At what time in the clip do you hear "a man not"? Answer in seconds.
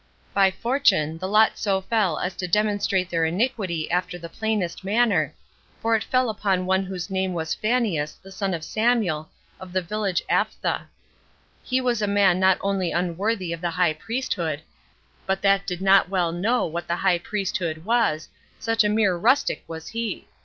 12.01-12.57